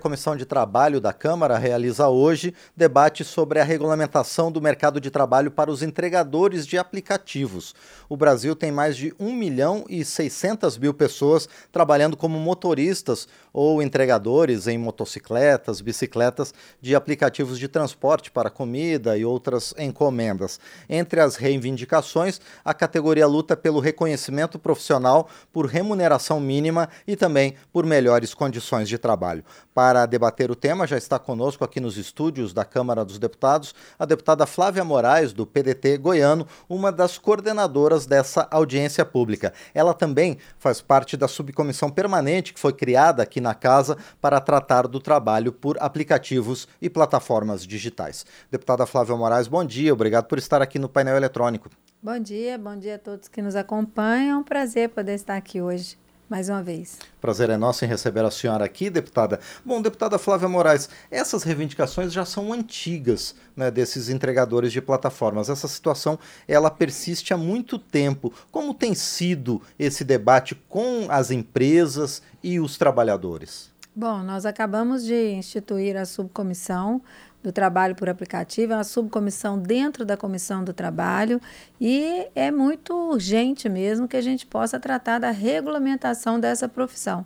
A 0.00 0.04
Comissão 0.04 0.36
de 0.36 0.46
Trabalho 0.46 1.00
da 1.00 1.12
Câmara 1.12 1.58
realiza 1.58 2.06
hoje 2.06 2.54
debate 2.76 3.24
sobre 3.24 3.58
a 3.58 3.64
regulamentação 3.64 4.48
do 4.52 4.62
mercado 4.62 5.00
de 5.00 5.10
trabalho 5.10 5.50
para 5.50 5.72
os 5.72 5.82
entregadores 5.82 6.64
de 6.64 6.78
aplicativos. 6.78 7.74
O 8.08 8.16
Brasil 8.16 8.54
tem 8.54 8.70
mais 8.70 8.96
de 8.96 9.12
1 9.18 9.34
milhão 9.34 9.84
e 9.88 10.04
600 10.04 10.78
mil 10.78 10.94
pessoas 10.94 11.48
trabalhando 11.72 12.16
como 12.16 12.38
motoristas 12.38 13.26
ou 13.52 13.82
entregadores 13.82 14.68
em 14.68 14.78
motocicletas, 14.78 15.80
bicicletas 15.80 16.54
de 16.80 16.94
aplicativos 16.94 17.58
de 17.58 17.66
transporte 17.66 18.30
para 18.30 18.50
comida 18.50 19.18
e 19.18 19.24
outras 19.24 19.74
encomendas. 19.76 20.60
Entre 20.88 21.20
as 21.20 21.34
reivindicações, 21.34 22.40
a 22.64 22.72
categoria 22.72 23.26
luta 23.26 23.56
pelo 23.56 23.80
reconhecimento 23.80 24.60
profissional 24.60 25.28
por 25.52 25.66
remuneração 25.66 26.38
mínima 26.38 26.88
e 27.04 27.16
também 27.16 27.56
por 27.72 27.84
melhores 27.84 28.32
condições 28.32 28.88
de 28.88 28.96
trabalho. 28.96 29.44
Para 29.74 29.87
para 29.88 30.04
debater 30.04 30.50
o 30.50 30.54
tema, 30.54 30.86
já 30.86 30.98
está 30.98 31.18
conosco 31.18 31.64
aqui 31.64 31.80
nos 31.80 31.96
estúdios 31.96 32.52
da 32.52 32.62
Câmara 32.62 33.06
dos 33.06 33.18
Deputados 33.18 33.74
a 33.98 34.04
deputada 34.04 34.44
Flávia 34.44 34.84
Moraes, 34.84 35.32
do 35.32 35.46
PDT 35.46 35.96
goiano, 35.96 36.46
uma 36.68 36.92
das 36.92 37.16
coordenadoras 37.16 38.04
dessa 38.04 38.46
audiência 38.50 39.02
pública. 39.02 39.50
Ela 39.72 39.94
também 39.94 40.36
faz 40.58 40.82
parte 40.82 41.16
da 41.16 41.26
subcomissão 41.26 41.88
permanente 41.88 42.52
que 42.52 42.60
foi 42.60 42.74
criada 42.74 43.22
aqui 43.22 43.40
na 43.40 43.54
casa 43.54 43.96
para 44.20 44.38
tratar 44.42 44.86
do 44.86 45.00
trabalho 45.00 45.52
por 45.52 45.78
aplicativos 45.80 46.68
e 46.82 46.90
plataformas 46.90 47.66
digitais. 47.66 48.26
Deputada 48.50 48.84
Flávia 48.84 49.16
Moraes, 49.16 49.48
bom 49.48 49.64
dia, 49.64 49.94
obrigado 49.94 50.26
por 50.26 50.36
estar 50.36 50.60
aqui 50.60 50.78
no 50.78 50.90
painel 50.90 51.16
eletrônico. 51.16 51.70
Bom 52.02 52.18
dia, 52.18 52.58
bom 52.58 52.76
dia 52.76 52.96
a 52.96 52.98
todos 52.98 53.26
que 53.26 53.40
nos 53.40 53.56
acompanham. 53.56 54.36
É 54.36 54.36
um 54.36 54.44
prazer 54.44 54.90
poder 54.90 55.14
estar 55.14 55.34
aqui 55.34 55.62
hoje 55.62 55.96
mais 56.28 56.48
uma 56.48 56.62
vez. 56.62 56.98
Prazer 57.20 57.50
é 57.50 57.56
nosso 57.56 57.84
em 57.84 57.88
receber 57.88 58.24
a 58.24 58.30
senhora 58.30 58.64
aqui, 58.64 58.90
deputada. 58.90 59.40
Bom, 59.64 59.80
deputada 59.80 60.18
Flávia 60.18 60.48
Moraes, 60.48 60.88
essas 61.10 61.42
reivindicações 61.42 62.12
já 62.12 62.24
são 62.24 62.52
antigas, 62.52 63.34
né, 63.56 63.70
desses 63.70 64.08
entregadores 64.08 64.72
de 64.72 64.80
plataformas. 64.80 65.48
Essa 65.48 65.66
situação, 65.66 66.18
ela 66.46 66.70
persiste 66.70 67.32
há 67.32 67.36
muito 67.36 67.78
tempo. 67.78 68.32
Como 68.50 68.74
tem 68.74 68.94
sido 68.94 69.62
esse 69.78 70.04
debate 70.04 70.54
com 70.68 71.06
as 71.08 71.30
empresas 71.30 72.22
e 72.42 72.60
os 72.60 72.76
trabalhadores? 72.76 73.70
Bom, 73.94 74.22
nós 74.22 74.46
acabamos 74.46 75.04
de 75.04 75.32
instituir 75.32 75.96
a 75.96 76.04
subcomissão 76.04 77.02
do 77.42 77.52
trabalho 77.52 77.94
por 77.94 78.08
aplicativo, 78.08 78.72
é 78.72 78.76
uma 78.76 78.84
subcomissão 78.84 79.58
dentro 79.58 80.04
da 80.04 80.16
comissão 80.16 80.64
do 80.64 80.72
trabalho 80.72 81.40
e 81.80 82.26
é 82.34 82.50
muito 82.50 82.92
urgente 82.94 83.68
mesmo 83.68 84.08
que 84.08 84.16
a 84.16 84.20
gente 84.20 84.44
possa 84.44 84.80
tratar 84.80 85.18
da 85.18 85.30
regulamentação 85.30 86.40
dessa 86.40 86.68
profissão. 86.68 87.24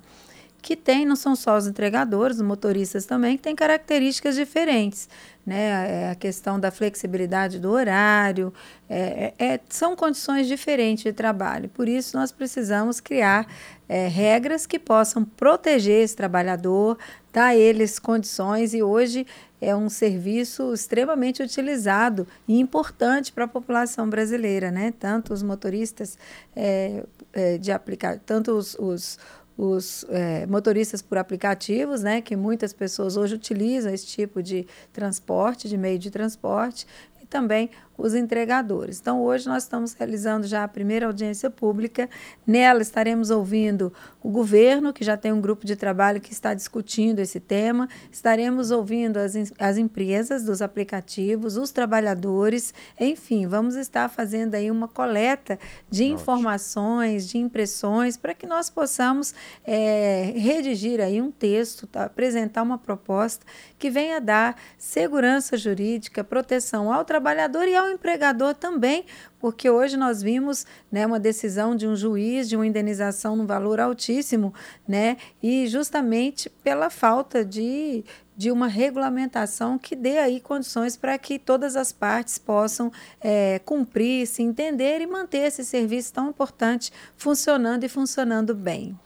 Que 0.61 0.77
tem, 0.77 1.05
não 1.05 1.17
são 1.17 1.35
só 1.35 1.57
os 1.57 1.67
entregadores, 1.67 2.37
os 2.37 2.43
motoristas 2.43 3.05
também, 3.05 3.37
que 3.37 3.43
têm 3.43 3.57
características 3.57 4.37
diferentes. 4.37 5.09
Né? 5.45 6.05
É 6.05 6.11
a 6.11 6.15
questão 6.15 6.61
da 6.61 6.71
flexibilidade 6.71 7.59
do 7.59 7.69
horário, 7.69 8.55
é, 8.89 9.35
é, 9.39 9.55
é, 9.55 9.61
são 9.69 9.97
condições 9.97 10.47
diferentes 10.47 11.03
de 11.03 11.13
trabalho. 11.13 11.69
Por 11.69 11.89
isso, 11.89 12.17
nós 12.17 12.31
precisamos 12.31 13.01
criar 13.01 13.45
é, 13.89 14.07
regras 14.07 14.65
que 14.65 14.79
possam 14.79 15.25
proteger 15.25 16.05
esse 16.05 16.15
trabalhador, 16.15 16.97
dar 17.33 17.47
a 17.47 17.57
eles 17.57 17.99
condições, 17.99 18.73
e 18.73 18.85
hoje 18.85 19.27
é 19.63 19.77
um 19.77 19.89
serviço 19.89 20.75
extremamente 20.75 21.41
utilizado 21.41 22.27
e 22.49 22.59
importante 22.59 23.33
para 23.33 23.45
a 23.45 23.49
população 23.49 24.11
brasileira, 24.11 24.73
né? 24.73 24.93
Tanto 24.99 25.33
os 25.33 25.41
motoristas 25.41 26.19
é, 26.55 27.05
é, 27.33 27.59
de 27.59 27.71
aplicar, 27.71 28.19
tanto 28.19 28.51
os, 28.53 28.75
os 28.75 29.19
os 29.57 30.05
é, 30.09 30.47
motoristas 30.47 31.03
por 31.03 31.19
aplicativos, 31.19 32.03
né, 32.03 32.23
que 32.23 32.35
muitas 32.35 32.73
pessoas 32.73 33.19
hoje 33.19 33.35
utilizam 33.35 33.93
esse 33.93 34.07
tipo 34.07 34.43
de 34.43 34.67
transporte, 34.93 35.69
de 35.69 35.77
meio 35.77 35.99
de 35.99 36.11
transporte, 36.11 36.87
e 37.23 37.27
também 37.27 37.71
os 37.97 38.15
entregadores. 38.15 38.99
Então, 39.01 39.23
hoje 39.23 39.47
nós 39.47 39.65
estamos 39.65 39.93
realizando 39.93 40.47
já 40.47 40.65
a 40.65 40.69
primeira 40.69 41.07
audiência 41.07 41.51
pública. 41.51 42.09
Nela 42.47 42.83
estaremos 42.83 43.31
ouvindo 43.31 43.93
o 44.23 44.31
governo, 44.31 44.93
que 44.93 45.05
já 45.05 45.17
tem 45.17 45.33
um 45.33 45.41
grupo 45.41 45.67
de 45.67 45.77
trabalho 45.77 46.21
que 46.21 46.33
está 46.33 46.55
discutindo 46.55 47.19
esse 47.19 47.41
tema. 47.41 47.89
Estaremos 48.11 48.71
ouvindo 48.71 49.19
as, 49.19 49.35
as 49.59 49.77
empresas 49.77 50.43
dos 50.45 50.63
aplicativos, 50.63 51.57
os 51.57 51.71
trabalhadores, 51.71 52.73
enfim, 52.99 53.47
vamos 53.47 53.75
estar 53.75 54.09
fazendo 54.09 54.55
aí 54.55 54.71
uma 54.71 54.89
coleta 54.89 55.59
de 55.91 56.05
Ótimo. 56.05 56.15
informações, 56.15 57.29
de 57.29 57.39
impressões, 57.39 58.17
para 58.17 58.35
que 58.35 58.47
nós 58.47 58.71
possamos 58.71 59.35
é, 59.65 60.33
redigir 60.37 61.01
aí 61.01 61.21
um 61.21 61.31
texto, 61.31 61.87
tá? 61.87 62.05
apresentar 62.05 62.63
uma 62.63 62.79
proposta 62.79 63.45
que 63.79 63.91
venha 63.91 64.21
dar 64.21 64.57
segurança 64.79 65.57
jurídica, 65.57 66.23
proteção 66.23 66.93
ao 66.93 67.05
trabalhador 67.05 67.67
e 67.67 67.75
ao 67.75 67.92
empregador 67.93 68.55
também, 68.55 69.05
porque 69.39 69.69
hoje 69.69 69.97
nós 69.97 70.23
vimos 70.23 70.67
né, 70.91 71.07
uma 71.07 71.21
decisão 71.21 71.77
de 71.77 71.87
um 71.87 71.95
juiz 71.95 72.49
de 72.49 72.57
uma 72.57 72.67
indenização 72.67 73.37
no 73.37 73.47
valor 73.47 73.81
altíssimo, 73.81 74.53
né, 74.87 75.17
e 75.43 75.67
justamente 75.67 76.49
pela 76.49 76.91
falta 76.91 77.45
de, 77.45 78.05
de 78.37 78.51
uma 78.51 78.67
regulamentação 78.67 79.79
que 79.79 79.95
dê 79.95 80.19
aí 80.19 80.41
condições 80.41 80.97
para 80.97 81.17
que 81.19 81.39
todas 81.39 81.77
as 81.77 81.93
partes 81.93 82.39
possam 82.39 82.91
é, 83.21 83.59
cumprir, 83.61 84.27
se 84.27 84.43
entender 84.43 85.01
e 85.01 85.07
manter 85.07 85.47
esse 85.47 85.65
serviço 85.65 86.13
tão 86.13 86.31
importante 86.31 86.93
funcionando 87.17 87.85
e 87.85 87.89
funcionando 87.89 88.55
bem. 88.55 88.99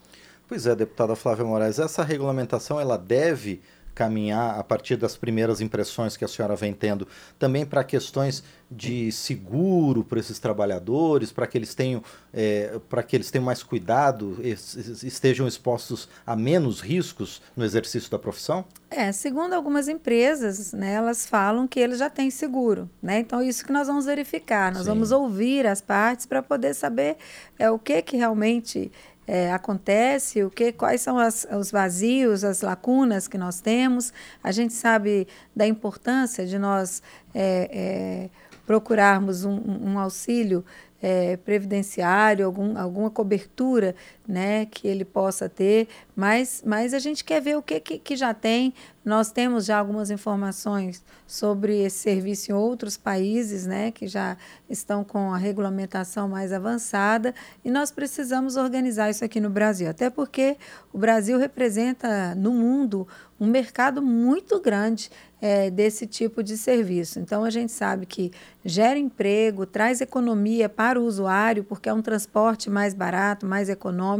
Pois 0.48 0.64
é, 0.64 0.76
deputada 0.76 1.16
Flávia 1.16 1.44
Moraes, 1.44 1.80
essa 1.80 2.04
regulamentação 2.04 2.80
ela 2.80 2.96
deve 2.96 3.60
caminhar 3.96 4.60
a 4.60 4.62
partir 4.62 4.94
das 4.96 5.16
primeiras 5.16 5.62
impressões 5.62 6.18
que 6.18 6.24
a 6.24 6.28
senhora 6.28 6.54
vem 6.54 6.74
tendo, 6.74 7.08
também 7.38 7.64
para 7.64 7.82
questões 7.82 8.44
de 8.70 9.10
seguro 9.10 10.04
para 10.04 10.20
esses 10.20 10.38
trabalhadores, 10.38 11.32
para 11.32 11.46
que 11.46 11.56
eles 11.56 11.74
tenham 11.74 12.02
é, 12.32 12.78
para 12.90 13.02
que 13.02 13.16
eles 13.16 13.30
tenham 13.30 13.44
mais 13.44 13.62
cuidado, 13.62 14.36
estejam 14.42 15.48
expostos 15.48 16.08
a 16.26 16.36
menos 16.36 16.80
riscos 16.80 17.40
no 17.56 17.64
exercício 17.64 18.10
da 18.10 18.18
profissão? 18.18 18.66
É, 18.90 19.10
segundo 19.12 19.54
algumas 19.54 19.88
empresas, 19.88 20.72
né, 20.72 20.92
elas 20.92 21.26
falam 21.26 21.66
que 21.66 21.80
eles 21.80 21.98
já 21.98 22.10
têm 22.10 22.30
seguro, 22.30 22.90
né? 23.02 23.20
Então 23.20 23.42
isso 23.42 23.64
que 23.64 23.72
nós 23.72 23.86
vamos 23.86 24.04
verificar, 24.04 24.72
nós 24.72 24.82
Sim. 24.82 24.88
vamos 24.88 25.10
ouvir 25.10 25.66
as 25.66 25.80
partes 25.80 26.26
para 26.26 26.42
poder 26.42 26.74
saber 26.74 27.16
é 27.58 27.70
o 27.70 27.78
que 27.78 28.02
que 28.02 28.16
realmente 28.16 28.92
é, 29.26 29.52
acontece, 29.52 30.42
o 30.44 30.50
que, 30.50 30.72
quais 30.72 31.00
são 31.00 31.18
as, 31.18 31.46
os 31.50 31.70
vazios, 31.70 32.44
as 32.44 32.60
lacunas 32.60 33.26
que 33.26 33.36
nós 33.36 33.60
temos. 33.60 34.12
A 34.42 34.52
gente 34.52 34.72
sabe 34.72 35.26
da 35.54 35.66
importância 35.66 36.46
de 36.46 36.58
nós 36.58 37.02
é, 37.34 37.70
é, 37.72 38.30
procurarmos 38.66 39.44
um, 39.44 39.60
um 39.66 39.98
auxílio 39.98 40.64
é, 41.02 41.36
previdenciário, 41.36 42.46
algum, 42.46 42.78
alguma 42.78 43.10
cobertura 43.10 43.94
né, 44.26 44.66
que 44.66 44.86
ele 44.88 45.04
possa 45.04 45.48
ter, 45.48 45.88
mas, 46.14 46.62
mas 46.64 46.92
a 46.92 46.98
gente 46.98 47.24
quer 47.24 47.40
ver 47.40 47.56
o 47.56 47.62
que, 47.62 47.80
que, 47.80 47.98
que 47.98 48.16
já 48.16 48.34
tem. 48.34 48.74
Nós 49.04 49.30
temos 49.30 49.64
já 49.64 49.78
algumas 49.78 50.10
informações 50.10 51.04
sobre 51.26 51.78
esse 51.84 51.98
serviço 51.98 52.50
em 52.50 52.54
outros 52.54 52.96
países 52.96 53.66
né, 53.66 53.90
que 53.92 54.08
já 54.08 54.36
estão 54.68 55.04
com 55.04 55.32
a 55.32 55.36
regulamentação 55.36 56.28
mais 56.28 56.52
avançada 56.52 57.34
e 57.64 57.70
nós 57.70 57.90
precisamos 57.90 58.56
organizar 58.56 59.08
isso 59.10 59.24
aqui 59.24 59.40
no 59.40 59.50
Brasil, 59.50 59.88
até 59.88 60.10
porque 60.10 60.56
o 60.92 60.98
Brasil 60.98 61.38
representa 61.38 62.34
no 62.34 62.52
mundo 62.52 63.06
um 63.38 63.46
mercado 63.46 64.02
muito 64.02 64.60
grande 64.60 65.10
é, 65.40 65.70
desse 65.70 66.06
tipo 66.06 66.42
de 66.42 66.56
serviço. 66.56 67.20
Então, 67.20 67.44
a 67.44 67.50
gente 67.50 67.70
sabe 67.70 68.06
que 68.06 68.32
gera 68.64 68.98
emprego, 68.98 69.66
traz 69.66 70.00
economia 70.00 70.68
para 70.68 71.00
o 71.00 71.04
usuário, 71.04 71.62
porque 71.62 71.88
é 71.88 71.92
um 71.92 72.02
transporte 72.02 72.70
mais 72.70 72.94
barato, 72.94 73.46
mais 73.46 73.68
econômico, 73.68 74.15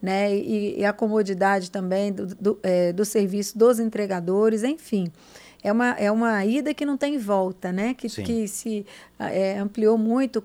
né? 0.00 0.34
e, 0.34 0.80
e 0.80 0.84
a 0.84 0.92
comodidade 0.92 1.70
também 1.70 2.12
do, 2.12 2.26
do, 2.26 2.58
é, 2.62 2.92
do 2.92 3.04
serviço 3.04 3.56
dos 3.58 3.78
entregadores, 3.78 4.62
enfim 4.62 5.10
é 5.64 5.72
uma, 5.72 5.90
é 5.92 6.12
uma 6.12 6.44
ida 6.44 6.74
que 6.74 6.84
não 6.84 6.98
tem 6.98 7.16
volta, 7.16 7.72
né? 7.72 7.94
Que, 7.94 8.06
que 8.22 8.46
se 8.46 8.84
é, 9.18 9.58
ampliou 9.58 9.96
muito, 9.96 10.44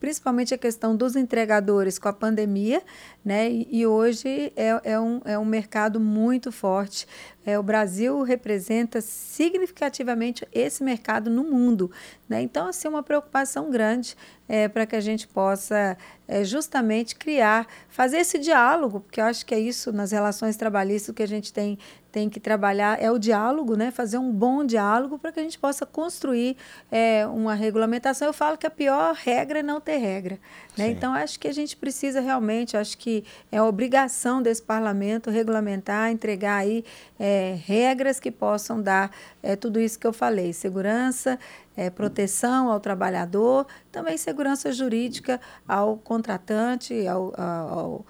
principalmente 0.00 0.54
a 0.54 0.58
questão 0.58 0.96
dos 0.96 1.14
entregadores 1.16 1.98
com 1.98 2.08
a 2.08 2.12
pandemia, 2.14 2.82
né? 3.22 3.50
E, 3.50 3.68
e 3.70 3.86
hoje 3.86 4.50
é, 4.56 4.80
é, 4.82 4.98
um, 4.98 5.20
é 5.26 5.38
um 5.38 5.44
mercado 5.44 6.00
muito 6.00 6.50
forte. 6.50 7.06
É, 7.44 7.58
o 7.58 7.62
Brasil 7.62 8.22
representa 8.22 9.02
significativamente 9.02 10.48
esse 10.50 10.82
mercado 10.82 11.28
no 11.28 11.44
mundo. 11.44 11.90
Né? 12.26 12.40
Então, 12.40 12.66
assim, 12.68 12.88
uma 12.88 13.02
preocupação 13.02 13.70
grande 13.70 14.16
é, 14.48 14.66
para 14.66 14.86
que 14.86 14.96
a 14.96 15.00
gente 15.00 15.28
possa 15.28 15.98
é, 16.26 16.42
justamente 16.42 17.14
criar, 17.14 17.66
fazer 17.90 18.16
esse 18.18 18.38
diálogo, 18.38 19.00
porque 19.00 19.20
eu 19.20 19.26
acho 19.26 19.44
que 19.44 19.54
é 19.54 19.60
isso 19.60 19.92
nas 19.92 20.10
relações 20.10 20.56
trabalhistas 20.56 21.14
que 21.14 21.22
a 21.22 21.28
gente 21.28 21.52
tem 21.52 21.78
tem 22.14 22.30
que 22.30 22.38
trabalhar 22.38 23.02
é 23.02 23.10
o 23.10 23.18
diálogo, 23.18 23.74
né? 23.74 23.90
fazer 23.90 24.18
um 24.18 24.30
bom 24.30 24.64
diálogo 24.64 25.18
para 25.18 25.32
que 25.32 25.40
a 25.40 25.42
gente 25.42 25.58
possa 25.58 25.84
construir 25.84 26.56
é, 26.88 27.26
uma 27.26 27.56
regulamentação. 27.56 28.28
Eu 28.28 28.32
falo 28.32 28.56
que 28.56 28.68
a 28.68 28.70
pior 28.70 29.16
regra 29.16 29.58
é 29.58 29.62
não 29.64 29.80
ter 29.80 29.96
regra. 29.96 30.38
Né? 30.78 30.90
Então, 30.90 31.12
acho 31.12 31.40
que 31.40 31.48
a 31.48 31.52
gente 31.52 31.76
precisa 31.76 32.20
realmente, 32.20 32.76
acho 32.76 32.96
que 32.96 33.24
é 33.50 33.60
obrigação 33.60 34.40
desse 34.40 34.62
parlamento 34.62 35.28
regulamentar, 35.28 36.12
entregar 36.12 36.58
aí 36.58 36.84
é, 37.18 37.58
regras 37.66 38.20
que 38.20 38.30
possam 38.30 38.80
dar 38.80 39.10
é, 39.42 39.56
tudo 39.56 39.80
isso 39.80 39.98
que 39.98 40.06
eu 40.06 40.12
falei: 40.12 40.52
segurança, 40.52 41.36
é, 41.76 41.90
proteção 41.90 42.70
ao 42.70 42.78
trabalhador, 42.78 43.66
também 43.90 44.16
segurança 44.16 44.70
jurídica 44.70 45.40
ao 45.66 45.96
contratante, 45.96 47.08
ao, 47.08 47.32
ao 47.36 48.06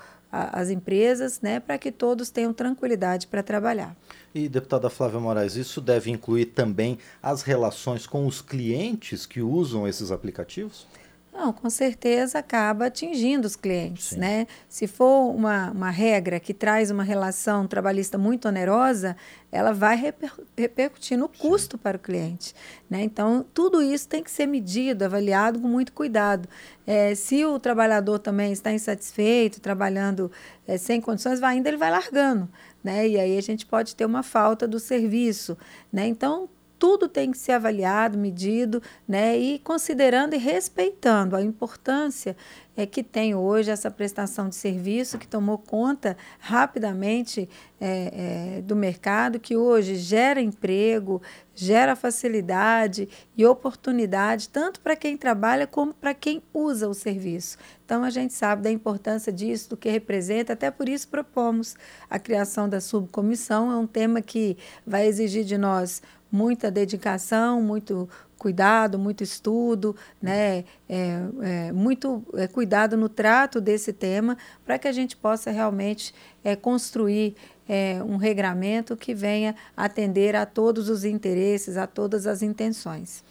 às 0.53 0.71
empresas, 0.71 1.41
né, 1.41 1.61
para 1.61 1.79
que 1.79 1.93
todos 1.93 2.31
tenham 2.31 2.53
tranquilidade 2.53 3.27
para 3.27 3.43
trabalhar. 3.43 3.97
E, 4.35 4.49
deputada 4.49 4.91
Flávia 4.91 5.21
Moraes, 5.21 5.55
isso 5.55 5.81
deve 5.81 6.11
incluir 6.11 6.47
também 6.47 6.99
as 7.23 7.43
relações 7.43 8.07
com 8.07 8.27
os 8.27 8.43
clientes 8.43 9.27
que 9.27 9.41
usam 9.41 9.87
esses 9.87 10.11
aplicativos? 10.11 10.87
Não, 11.35 11.53
com 11.53 11.69
certeza 11.69 12.39
acaba 12.39 12.87
atingindo 12.87 13.45
os 13.45 13.57
clientes, 13.57 14.11
Sim. 14.11 14.19
né? 14.19 14.47
Se 14.69 14.87
for 14.87 15.35
uma, 15.35 15.73
uma 15.73 15.91
regra 15.91 16.39
que 16.39 16.55
traz 16.55 16.93
uma 16.93 17.03
relação 17.03 17.67
trabalhista 17.67 18.17
muito 18.17 18.47
onerosa, 18.47 19.17
ela 19.51 19.73
vai 19.73 19.97
reper, 19.97 20.33
repercutir 20.57 21.19
no 21.19 21.29
custo 21.29 21.77
Sim. 21.77 21.83
para 21.83 21.97
o 21.97 22.01
cliente, 22.01 22.55
né? 22.89 23.03
Então, 23.03 23.45
tudo 23.53 23.83
isso 23.83 24.09
tem 24.09 24.23
que 24.23 24.31
ser 24.31 24.47
medido, 24.47 25.05
avaliado 25.05 25.59
com 25.59 25.67
muito 25.67 25.93
cuidado. 25.93 26.49
É, 26.87 27.17
se 27.17 27.45
o 27.45 27.59
trabalhador 27.59 28.21
também 28.21 28.53
está 28.53 28.73
insatisfeito, 28.73 29.61
trabalhando 29.61 30.31
é, 30.69 30.79
sem 30.79 31.01
condições, 31.01 31.41
vai 31.41 31.57
ainda 31.57 31.69
ele 31.69 31.77
vai 31.77 31.91
largando, 31.91 32.49
né? 32.83 33.09
E 33.09 33.19
aí 33.19 33.37
a 33.37 33.43
gente 33.43 33.67
pode 33.67 33.97
ter 33.97 34.05
uma 34.05 34.23
falta 34.23 34.69
do 34.69 34.79
serviço, 34.79 35.59
né? 35.93 36.07
Então, 36.07 36.49
tudo 36.79 37.09
tem 37.09 37.31
que 37.31 37.39
ser 37.39 37.53
avaliado, 37.53 38.19
medido, 38.19 38.83
né, 39.07 39.37
e 39.37 39.59
considerando 39.59 40.35
e 40.35 40.39
respeitando 40.39 41.37
a 41.37 41.43
importância 41.43 42.37
é, 42.77 42.87
que 42.87 43.03
tem 43.03 43.35
hoje 43.35 43.71
essa 43.71 43.91
prestação 43.91 44.49
de 44.49 44.57
serviço 44.57 45.19
que 45.19 45.27
tomou 45.27 45.59
conta 45.59 46.17
rapidamente 46.39 47.49
é, 47.81 48.57
é, 48.59 48.63
do 48.63 48.75
mercado, 48.75 49.39
que 49.39 49.57
hoje 49.57 49.97
gera 49.97 50.41
emprego, 50.41 51.23
gera 51.55 51.95
facilidade 51.95 53.09
e 53.37 53.47
oportunidade, 53.47 54.49
tanto 54.49 54.81
para 54.81 54.97
quem 54.97 55.17
trabalha 55.17 55.67
como 55.67 55.95
para 55.95 56.15
quem 56.15 56.43
usa 56.53 56.89
o 56.89 56.95
serviço. 56.95 57.57
Então, 57.85 58.03
a 58.03 58.11
gente 58.11 58.33
sabe 58.33 58.63
da 58.63 58.71
importância 58.71 59.33
disso, 59.33 59.71
do 59.71 59.77
que 59.77 59.89
representa, 59.89 60.55
até 60.55 60.71
por 60.71 60.89
isso 60.89 61.07
propomos 61.09 61.77
a 62.09 62.19
criação 62.19 62.69
da 62.69 62.81
subcomissão. 62.81 63.71
É 63.71 63.77
um 63.77 63.87
tema 63.87 64.21
que 64.21 64.57
vai 64.87 65.07
exigir 65.07 65.45
de 65.45 65.59
nós 65.59 66.03
muita 66.35 66.69
dedicação, 66.69 67.63
muito 67.63 68.09
cuidado, 68.37 68.99
muito 68.99 69.23
estudo, 69.23 69.95
né? 70.21 70.65
É, 70.89 71.21
é, 71.41 71.73
muito 71.73 72.25
é, 72.35 72.49
cuidado 72.49 72.97
no 72.97 73.09
trato 73.09 73.61
desse 73.61 73.93
tema, 73.93 74.37
para 74.67 74.77
que 74.77 74.89
a 74.89 74.93
gente 74.93 75.17
possa 75.17 75.53
realmente 75.53 76.13
é, 76.43 76.57
construir 76.57 77.37
é, 77.69 78.03
um 78.03 78.17
regramento 78.17 78.97
que 78.97 79.15
venha 79.15 79.55
atender 79.77 80.35
a 80.35 80.45
todos 80.45 80.89
os 80.89 81.05
interesses, 81.05 81.77
a 81.77 81.87
todas 81.87 82.27
as 82.27 82.43
intenções. 82.43 83.23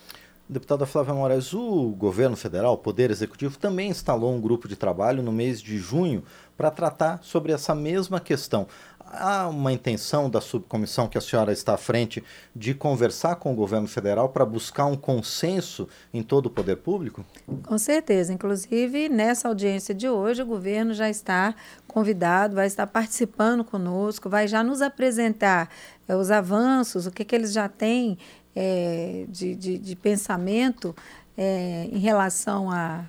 Deputada 0.48 0.86
Flávia 0.86 1.14
Moraes, 1.14 1.54
o 1.54 1.90
governo 1.98 2.36
federal, 2.36 2.74
o 2.74 2.78
Poder 2.78 3.12
Executivo, 3.12 3.58
também 3.58 3.90
instalou 3.90 4.34
um 4.34 4.40
grupo 4.40 4.68
de 4.68 4.76
trabalho 4.76 5.24
no 5.24 5.32
mês 5.32 5.62
de 5.62 5.78
junho 5.78 6.24
para 6.56 6.70
tratar 6.70 7.20
sobre 7.24 7.52
essa 7.52 7.74
mesma 7.74 8.20
questão 8.20 8.68
há 9.14 9.48
uma 9.48 9.72
intenção 9.72 10.30
da 10.30 10.42
subcomissão 10.42 11.08
que 11.08 11.18
a 11.18 11.22
senhora 11.22 11.52
está 11.52 11.76
à 11.76 11.78
frente 11.78 12.24
de 12.56 12.74
conversar 12.74 13.36
com 13.36 13.52
o 13.54 13.56
governo 13.56 13.88
federal 13.88 14.30
para 14.30 14.46
buscar 14.46 14.86
um 14.86 14.96
consenso 14.96 15.88
em 16.14 16.24
todo 16.24 16.48
o 16.48 16.50
poder 16.50 16.78
público? 16.78 17.24
Com 17.64 17.78
certeza. 17.78 18.34
Inclusive, 18.34 19.10
nessa 19.10 19.48
audiência 19.48 19.94
de 19.94 20.10
hoje, 20.10 20.42
o 20.42 20.46
governo 20.46 20.94
já 20.94 21.10
está 21.10 21.56
convidado, 21.88 22.56
vai 22.56 22.68
estar 22.68 22.88
participando 22.88 23.64
conosco, 23.64 24.30
vai 24.30 24.48
já 24.48 24.64
nos 24.64 24.82
apresentar 24.82 25.70
é, 26.08 26.16
os 26.16 26.32
avanços, 26.32 27.06
o 27.06 27.12
que, 27.12 27.24
que 27.24 27.36
eles 27.36 27.54
já 27.54 27.70
têm 27.70 28.18
é, 28.56 29.26
de, 29.30 29.56
de, 29.56 29.78
de, 29.78 29.96
pensamento 29.96 30.96
é, 31.38 31.88
em 31.92 32.00
relação 32.00 32.70
a 32.72 33.06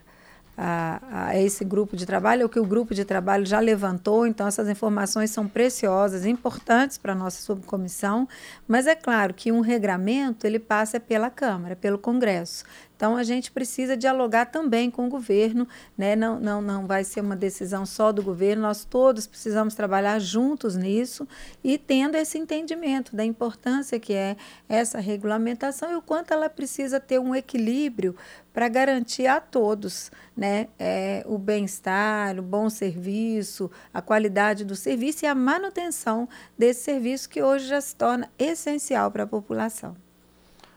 a, 0.57 1.29
a, 1.29 1.39
esse 1.39 1.65
grupo 1.65 1.97
de 1.97 2.07
trabalho, 2.07 2.47
o 2.47 2.49
que 2.49 2.61
o 2.61 2.65
grupo 2.65 2.95
de 2.95 3.05
trabalho 3.05 3.45
já 3.45 3.61
levantou, 3.61 4.27
então 4.27 4.47
essas 4.47 4.69
informações 4.69 5.31
são 5.31 5.49
preciosas, 5.49 6.25
importantes 6.25 6.97
para 6.97 7.13
a 7.13 7.17
nossa 7.17 7.43
subcomissão, 7.43 8.29
mas 8.67 8.87
é 8.87 8.95
claro 8.95 9.35
que 9.35 9.51
um 9.51 9.61
regramento 9.61 10.47
ele 10.47 10.59
passa 10.59 11.01
pela 11.01 11.31
Câmara, 11.31 11.75
pelo 11.75 11.99
Congresso. 11.99 12.65
Então, 12.97 13.17
a 13.17 13.25
gente 13.25 13.51
precisa 13.51 13.97
dialogar 13.97 14.47
também 14.47 14.91
com 14.91 15.07
o 15.07 15.09
governo, 15.09 15.67
né? 15.99 16.15
não, 16.15 16.39
não, 16.39 16.63
não 16.63 16.87
vai 16.87 17.03
ser 17.03 17.21
uma 17.21 17.35
decisão 17.35 17.85
só 17.85 18.13
do 18.13 18.23
governo, 18.23 18.63
nós 18.63 18.85
todos 18.85 19.27
precisamos 19.27 19.75
trabalhar 19.75 20.19
juntos 20.21 20.77
nisso 20.77 21.27
e 21.63 21.77
tendo 21.77 22.17
esse 22.17 22.39
entendimento 22.39 23.17
da 23.17 23.25
importância 23.25 23.99
que 23.99 24.15
é 24.15 24.37
essa 24.69 25.01
regulamentação 25.01 25.91
e 25.91 25.97
o 25.97 26.03
quanto 26.03 26.33
ela 26.33 26.49
precisa 26.49 27.01
ter 27.01 27.19
um 27.19 27.35
equilíbrio 27.35 28.15
para 28.53 28.69
garantir 28.69 29.27
a 29.27 29.41
todos 29.41 30.13
né? 30.37 30.69
é, 30.79 31.25
o 31.27 31.37
bem-estar, 31.37 32.39
o 32.39 32.43
bom 32.43 32.71
serviço, 32.71 33.71
a 33.93 34.01
qualidade 34.01 34.65
do 34.65 34.77
serviço 34.77 35.25
e 35.25 35.29
a 35.29 35.35
manutenção 35.35 36.29
desse 36.57 36.85
serviço 36.85 37.29
que 37.29 37.43
hoje 37.43 37.67
já 37.67 37.81
se 37.81 37.97
torna 37.97 38.31
essencial 38.39 39.11
para 39.11 39.25
a 39.25 39.27
população. 39.27 39.97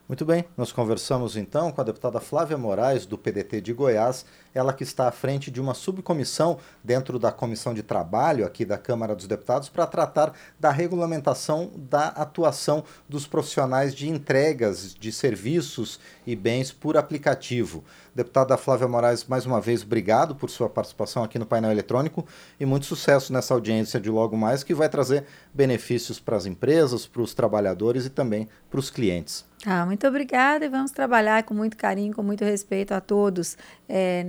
Muito 0.07 0.23
bem, 0.23 0.45
nós 0.55 0.71
conversamos 0.71 1.35
então 1.35 1.69
com 1.69 1.81
a 1.81 1.83
deputada 1.83 2.21
Flávia 2.21 2.57
Moraes, 2.57 3.05
do 3.05 3.17
PDT 3.17 3.59
de 3.59 3.73
Goiás, 3.73 4.25
ela 4.57 4.73
que 4.73 4.83
está 4.83 5.07
à 5.07 5.11
frente 5.11 5.51
de 5.51 5.61
uma 5.61 5.75
subcomissão 5.75 6.57
dentro 6.83 7.19
da 7.19 7.31
Comissão 7.31 7.73
de 7.73 7.83
Trabalho 7.83 8.43
aqui 8.43 8.65
da 8.65 8.77
Câmara 8.77 9.15
dos 9.15 9.27
Deputados 9.27 9.69
para 9.69 9.85
tratar 9.85 10.33
da 10.59 10.71
regulamentação 10.71 11.71
da 11.75 12.07
atuação 12.07 12.83
dos 13.07 13.27
profissionais 13.27 13.93
de 13.93 14.09
entregas 14.09 14.95
de 14.95 15.11
serviços 15.11 15.99
e 16.25 16.35
bens 16.35 16.71
por 16.71 16.97
aplicativo. 16.97 17.83
Deputada 18.15 18.57
Flávia 18.57 18.87
Moraes, 18.87 19.25
mais 19.25 19.45
uma 19.45 19.61
vez, 19.61 19.83
obrigado 19.83 20.35
por 20.35 20.49
sua 20.49 20.67
participação 20.67 21.23
aqui 21.23 21.37
no 21.37 21.45
painel 21.45 21.69
eletrônico 21.69 22.25
e 22.59 22.65
muito 22.65 22.87
sucesso 22.87 23.31
nessa 23.31 23.53
audiência 23.53 23.99
de 23.99 24.09
logo 24.09 24.35
mais, 24.35 24.63
que 24.63 24.73
vai 24.73 24.89
trazer 24.89 25.25
benefícios 25.53 26.19
para 26.19 26.35
as 26.35 26.47
empresas, 26.47 27.05
para 27.05 27.21
os 27.21 27.35
trabalhadores 27.35 28.07
e 28.07 28.09
também 28.09 28.49
para 28.71 28.79
os 28.79 28.89
clientes. 28.89 29.45
Ah, 29.65 29.85
muito 29.85 30.07
obrigada 30.07 30.65
e 30.65 30.69
vamos 30.69 30.91
trabalhar 30.91 31.43
com 31.43 31.53
muito 31.53 31.75
carinho, 31.77 32.13
com 32.13 32.21
muito 32.21 32.43
respeito 32.43 32.93
a 32.93 33.01
todos 33.01 33.57
é, 33.87 34.23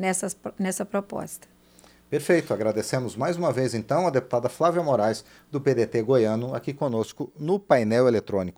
nessa 0.59 0.85
proposta. 0.85 1.47
Perfeito, 2.11 2.55
agradecemos 2.55 3.15
mais 3.15 3.37
uma 3.37 3.53
vez 3.53 3.75
então 3.75 4.07
a 4.07 4.11
deputada 4.11 4.49
Flávia 4.49 4.83
Moraes, 4.83 5.23
do 5.51 5.61
PDT 5.61 6.01
goiano, 6.01 6.55
aqui 6.55 6.73
conosco 6.73 7.31
no 7.39 7.59
painel 7.59 8.09
eletrônico. 8.09 8.57